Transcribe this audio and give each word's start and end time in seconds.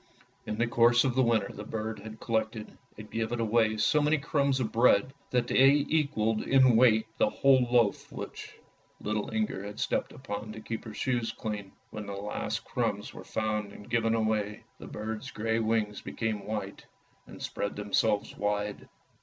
In 0.47 0.57
the 0.57 0.65
course 0.65 1.03
of 1.03 1.13
the 1.13 1.21
winter 1.21 1.53
the 1.53 1.63
bird 1.63 1.99
had 1.99 2.19
collected 2.19 2.75
and 2.97 3.11
given 3.11 3.39
away 3.39 3.77
so 3.77 4.01
many 4.01 4.17
crumbs 4.17 4.59
of 4.59 4.71
bread, 4.71 5.13
that 5.29 5.45
they 5.45 5.85
equalled 5.89 6.41
in 6.41 6.75
weight 6.75 7.05
the 7.19 7.29
whole 7.29 7.67
loaf 7.69 8.11
which 8.11 8.55
little 8.99 9.29
Inger 9.29 9.63
had 9.63 9.79
stepped 9.79 10.11
upon 10.11 10.53
to 10.53 10.59
keep 10.59 10.85
her 10.85 10.93
shoes 10.95 11.31
clean. 11.31 11.73
When 11.91 12.07
the 12.07 12.13
last 12.13 12.65
crumbs 12.65 13.13
were 13.13 13.23
found 13.23 13.71
and 13.73 13.91
given 13.91 14.15
away, 14.15 14.63
the 14.79 14.87
bird's 14.87 15.29
grey 15.29 15.59
wings 15.59 16.01
became 16.01 16.47
white 16.47 16.87
and 17.27 17.39
spread 17.39 17.75
them 17.75 17.93
selves 17.93 18.35
wide. 18.35 18.89